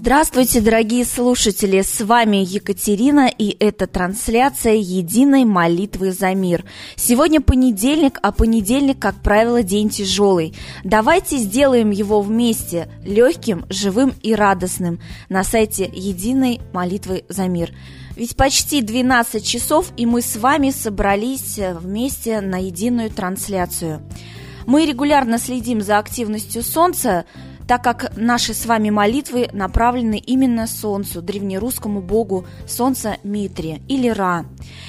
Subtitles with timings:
[0.00, 1.82] Здравствуйте, дорогие слушатели!
[1.82, 6.64] С вами Екатерина, и это трансляция единой молитвы за мир.
[6.94, 10.54] Сегодня понедельник, а понедельник, как правило, день тяжелый.
[10.84, 17.72] Давайте сделаем его вместе, легким, живым и радостным, на сайте единой молитвы за мир.
[18.14, 24.00] Ведь почти 12 часов, и мы с вами собрались вместе на единую трансляцию.
[24.64, 27.24] Мы регулярно следим за активностью Солнца,
[27.68, 34.46] так как наши с вами молитвы направлены именно Солнцу, древнерусскому богу Солнца Митри или Ра.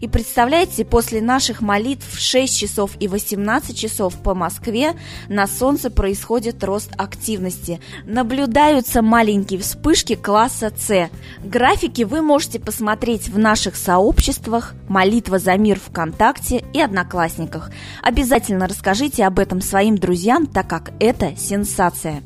[0.00, 4.92] И представляете, после наших молитв в 6 часов и 18 часов по Москве
[5.28, 7.80] на Солнце происходит рост активности.
[8.04, 11.10] Наблюдаются маленькие вспышки класса С.
[11.44, 17.72] Графики вы можете посмотреть в наших сообществах «Молитва за мир ВКонтакте» и «Одноклассниках».
[18.00, 22.22] Обязательно расскажите об этом своим друзьям, так как это сенсация.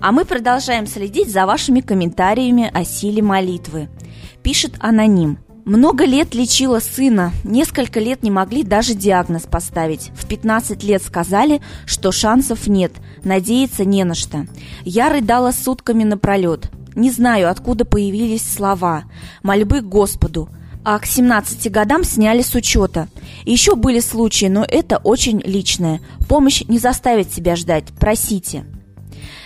[0.00, 3.88] А мы продолжаем следить за вашими комментариями о силе молитвы.
[4.42, 5.38] Пишет аноним.
[5.64, 10.10] Много лет лечила сына, несколько лет не могли даже диагноз поставить.
[10.14, 12.92] В 15 лет сказали, что шансов нет,
[13.22, 14.46] надеяться не на что.
[14.84, 16.70] Я рыдала сутками напролет.
[16.96, 19.04] Не знаю, откуда появились слова.
[19.42, 20.48] Мольбы к Господу.
[20.82, 23.08] А к 17 годам сняли с учета.
[23.44, 26.00] Еще были случаи, но это очень личное.
[26.28, 27.84] Помощь не заставит себя ждать.
[27.98, 28.64] Просите.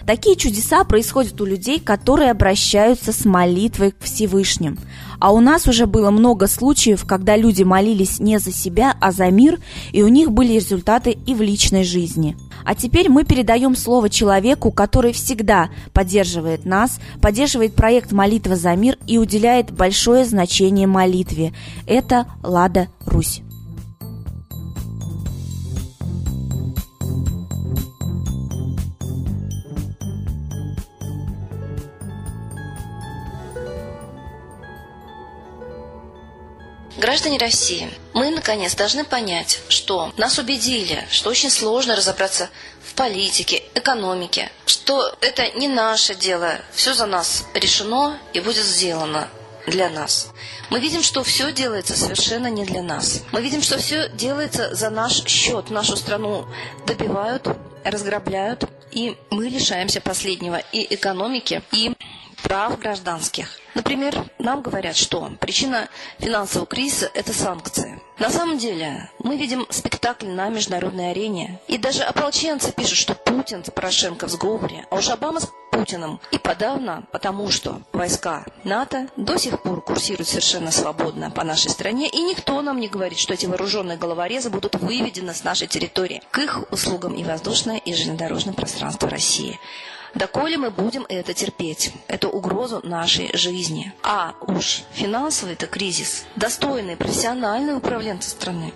[0.06, 4.78] Такие чудеса происходят у людей, которые обращаются с молитвой к Всевышним.
[5.19, 9.30] А у нас уже было много случаев, когда люди молились не за себя, а за
[9.30, 9.61] мир,
[9.92, 12.36] и у них были результаты и в личной жизни.
[12.64, 18.98] А теперь мы передаем слово человеку, который всегда поддерживает нас, поддерживает проект «Молитва за мир»
[19.06, 21.55] и уделяет большое значение молитве.
[21.86, 23.44] Это Лада Русь.
[37.05, 42.48] Граждане России, мы, наконец, должны понять, что нас убедили, что очень сложно разобраться
[42.83, 49.29] в политике, экономике, что это не наше дело, все за нас решено и будет сделано
[49.67, 50.29] для нас.
[50.70, 53.21] Мы видим, что все делается совершенно не для нас.
[53.33, 55.69] Мы видим, что все делается за наш счет.
[55.69, 56.47] Нашу страну
[56.86, 57.47] добивают,
[57.85, 61.93] разграбляют, и мы лишаемся последнего и экономики, и
[62.44, 63.58] прав гражданских.
[63.74, 65.88] Например, нам говорят, что причина
[66.18, 68.00] финансового кризиса– это санкции.
[68.18, 71.58] На самом деле, мы видим спектакль на международной арене.
[71.66, 76.20] И даже ополченцы пишут, что Путин с Порошенко в сговоре, а уж Обама с Путиным.
[76.30, 82.08] И подавно, потому что войска НАТО до сих пор курсируют совершенно свободно по нашей стране,
[82.08, 86.38] и никто нам не говорит, что эти вооруженные головорезы будут выведены с нашей территории к
[86.38, 89.58] их услугам и воздушное, и железнодорожное пространство России.
[90.14, 93.92] Доколе мы будем это терпеть, эту угрозу нашей жизни.
[94.02, 98.73] А уж финансовый-то кризис, достойные профессиональные управленцы страны,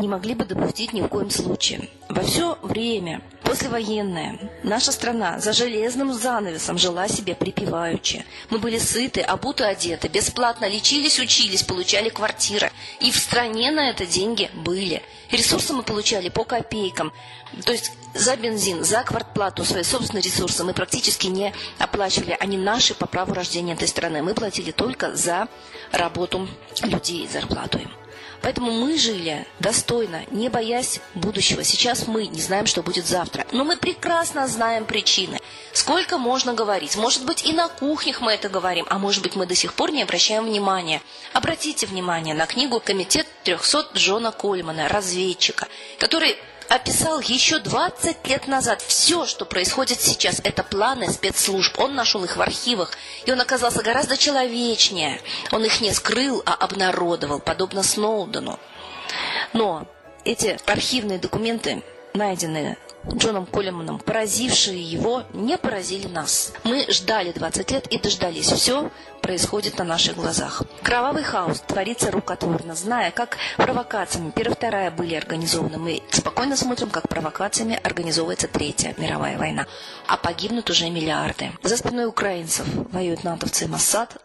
[0.00, 1.88] не могли бы допустить ни в коем случае.
[2.08, 8.24] Во все время послевоенное наша страна за железным занавесом жила себе припеваючи.
[8.48, 12.70] Мы были сыты, обуты, одеты, бесплатно лечились, учились, получали квартиры.
[13.00, 15.02] И в стране на это деньги были.
[15.30, 17.12] Ресурсы мы получали по копейкам.
[17.64, 22.36] То есть за бензин, за квартплату, свои собственные ресурсы мы практически не оплачивали.
[22.40, 24.22] Они наши по праву рождения этой страны.
[24.22, 25.48] Мы платили только за
[25.92, 26.48] работу
[26.82, 27.90] людей, зарплату им.
[28.42, 31.62] Поэтому мы жили достойно, не боясь будущего.
[31.62, 33.46] Сейчас мы не знаем, что будет завтра.
[33.52, 35.38] Но мы прекрасно знаем причины.
[35.72, 36.96] Сколько можно говорить?
[36.96, 39.92] Может быть, и на кухнях мы это говорим, а может быть, мы до сих пор
[39.92, 41.02] не обращаем внимания.
[41.32, 45.68] Обратите внимание на книгу «Комитет 300» Джона Кольмана, разведчика,
[45.98, 46.36] который
[46.70, 50.40] описал еще 20 лет назад все, что происходит сейчас.
[50.44, 51.78] Это планы спецслужб.
[51.78, 52.92] Он нашел их в архивах,
[53.26, 55.20] и он оказался гораздо человечнее.
[55.50, 58.58] Он их не скрыл, а обнародовал, подобно Сноудену.
[59.52, 59.86] Но
[60.24, 61.82] эти архивные документы,
[62.14, 66.52] найденные Джоном Коллиманом, поразившие его, не поразили нас.
[66.64, 68.50] Мы ждали 20 лет и дождались.
[68.52, 68.90] Все
[69.22, 70.62] происходит на наших глазах.
[70.82, 75.78] Кровавый хаос творится рукотворно, зная, как провокациями первая вторая были организованы.
[75.78, 79.66] Мы спокойно смотрим, как провокациями организовывается Третья мировая война.
[80.06, 81.52] А погибнут уже миллиарды.
[81.62, 84.16] За спиной украинцев воюют натовцы и Моссад.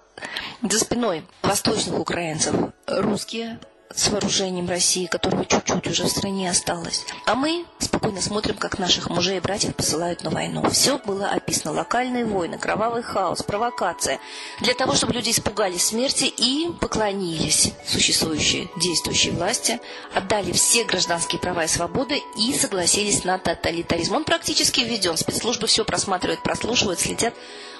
[0.62, 2.56] За спиной восточных украинцев
[2.88, 3.60] русские
[3.94, 7.06] с вооружением России, которого чуть-чуть уже в стране осталось.
[7.25, 7.66] А мы
[8.06, 10.69] спокойно смотрим, как наших мужей и братьев посылают на войну.
[10.69, 11.72] Все было описано.
[11.72, 14.19] Локальные войны, кровавый хаос, провокация.
[14.62, 19.80] Для того, чтобы люди испугались смерти и поклонились существующей, действующей власти,
[20.13, 24.13] отдали все гражданские права и свободы и согласились на тоталитаризм.
[24.13, 25.18] Он практически введен.
[25.18, 27.34] Спецслужбы все просматривают, прослушивают, следят.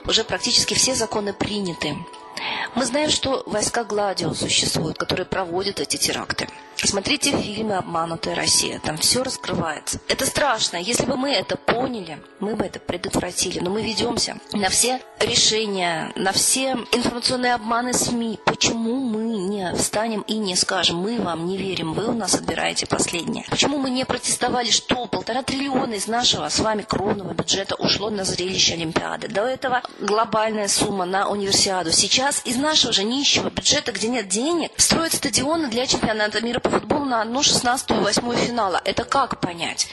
[0.08, 1.96] Уже практически все законы приняты.
[2.76, 6.48] Мы знаем, что войска Гладио существуют, которые проводят эти теракты.
[6.76, 8.80] Смотрите фильмы «Обманутая Россия».
[8.80, 10.00] Там все раскрывается.
[10.10, 10.78] Это страшно.
[10.78, 13.60] Если бы мы это поняли, мы бы это предотвратили.
[13.60, 18.40] Но мы ведемся на все решения, на все информационные обманы СМИ.
[18.46, 22.86] Почему мы не встанем и не скажем, мы вам не верим, вы у нас отбираете
[22.88, 23.46] последнее?
[23.50, 28.26] Почему мы не протестовали, что полтора триллиона из нашего с вами кровного бюджета ушло на
[28.26, 29.30] зрелище Олимпиады?
[29.30, 31.92] До этого глобальная сумма на универсиаду.
[31.92, 36.70] Сейчас из нашего же нищего бюджета, где нет денег, строят стадионы для чемпионата мира по
[36.70, 38.82] футболу на одну шестнадцатую восьмую финала.
[38.84, 39.88] Это как понять?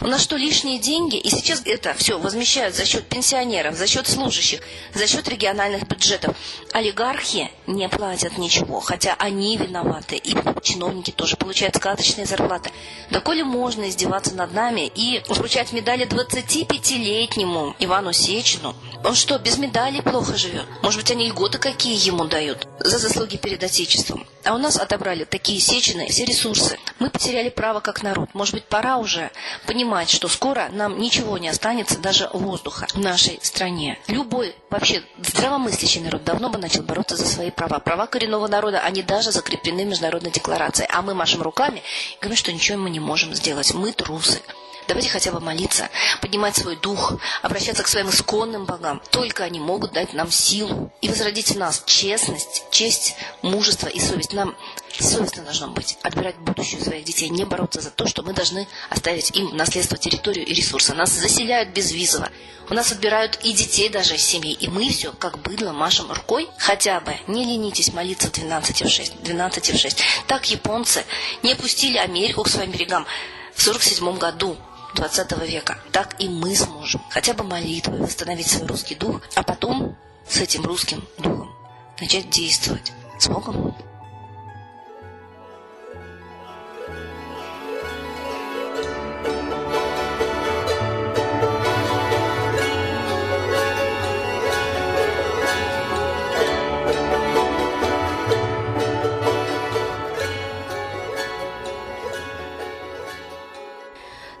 [0.00, 1.16] У нас что, лишние деньги?
[1.16, 4.60] И сейчас это все возмещают за счет пенсионеров, за счет служащих,
[4.92, 6.36] за счет региональных бюджетов.
[6.72, 10.16] Олигархи не платят ничего, хотя они виноваты.
[10.16, 12.70] И чиновники тоже получают сказочные зарплаты.
[13.10, 18.76] Да коли можно издеваться над нами и вручать медали 25-летнему Ивану Сечину?
[19.06, 20.66] Он что, без медалей плохо живет?
[20.82, 24.26] Может быть, они льготы какие ему дают за заслуги перед Отечеством?
[24.44, 26.76] А у нас отобрали такие Сечины, все ресурсы.
[26.98, 28.30] Мы потеряли право как народ.
[28.34, 29.30] Может быть, пора уже
[29.64, 33.96] понимать, что скоро нам ничего не останется, даже воздуха в нашей стране.
[34.08, 37.78] Любой вообще здравомыслящий народ давно бы начал бороться за свои права.
[37.78, 40.88] Права коренного народа, они даже закреплены международной декларации.
[40.92, 41.80] А мы машем руками
[42.16, 43.72] и говорим, что ничего мы не можем сделать.
[43.72, 44.42] Мы трусы.
[44.88, 45.88] Давайте хотя бы молиться,
[46.20, 49.02] поднимать свой дух, обращаться к своим исконным богам.
[49.10, 54.32] Только они могут дать нам силу и возродить в нас честность, честь, мужество и совесть.
[54.32, 54.56] Нам
[54.98, 59.36] совестно должно быть отбирать будущее своих детей, не бороться за то, что мы должны оставить
[59.36, 60.94] им в наследство территорию и ресурсы.
[60.94, 62.30] Нас заселяют безвизово.
[62.68, 64.52] У нас отбирают и детей даже из семьи.
[64.52, 66.48] И мы все, как быдло, машем рукой.
[66.58, 69.22] Хотя бы не ленитесь молиться 12 в 6.
[69.22, 70.02] 12 в 6.
[70.26, 71.04] Так японцы
[71.42, 73.06] не пустили Америку к своим берегам
[73.54, 74.56] в 47 году.
[74.96, 75.78] 20 века.
[75.92, 79.96] Так и мы сможем хотя бы молитвой восстановить свой русский дух, а потом
[80.28, 81.54] с этим русским духом
[82.00, 82.92] начать действовать.
[83.18, 83.74] С Богом!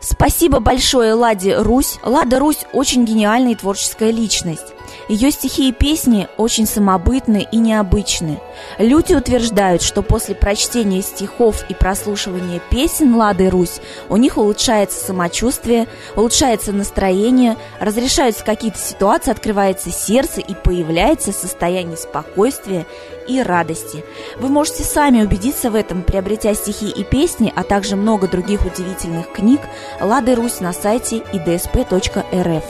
[0.08, 1.98] Спасибо большое Ладе Русь.
[2.04, 4.75] Лада Русь очень гениальная и творческая личность.
[5.08, 8.40] Ее стихи и песни очень самобытны и необычны.
[8.78, 15.86] Люди утверждают, что после прочтения стихов и прослушивания песен Лады Русь у них улучшается самочувствие,
[16.16, 22.84] улучшается настроение, разрешаются какие-то ситуации, открывается сердце и появляется состояние спокойствия
[23.28, 24.04] и радости.
[24.38, 29.30] Вы можете сами убедиться в этом, приобретя стихи и песни, а также много других удивительных
[29.32, 29.60] книг
[30.00, 32.64] Лады Русь на сайте idsp.rf.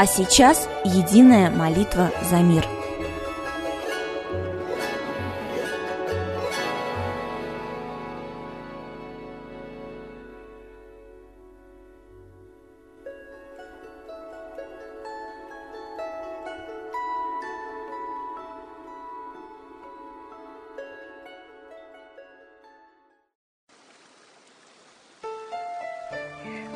[0.00, 2.66] А сейчас единая молитва за мир.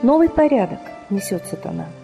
[0.03, 1.87] Новый порядок несет сатана–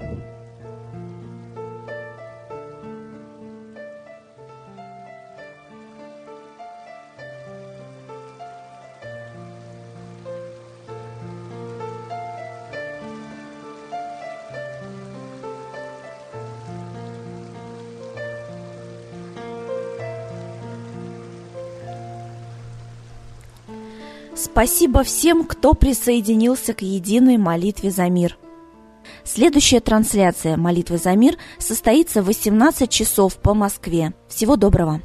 [24.43, 28.39] Спасибо всем, кто присоединился к единой молитве за мир.
[29.23, 34.13] Следующая трансляция молитвы за мир состоится в 18 часов по Москве.
[34.27, 34.99] Всего доброго!